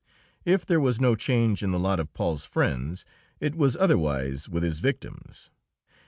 If 0.45 0.65
there 0.65 0.79
was 0.79 0.99
no 0.99 1.15
change 1.15 1.61
in 1.61 1.69
the 1.69 1.77
lot 1.77 1.99
of 1.99 2.11
Paul's 2.15 2.43
friends, 2.43 3.05
it 3.39 3.53
was 3.53 3.77
otherwise 3.77 4.49
with 4.49 4.63
his 4.63 4.79
victims. 4.79 5.51